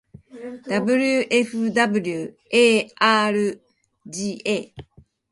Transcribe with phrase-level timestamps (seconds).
[1.03, 3.49] wfwarga